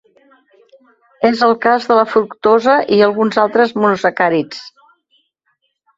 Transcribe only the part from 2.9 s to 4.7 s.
i alguns altres monosacàrids.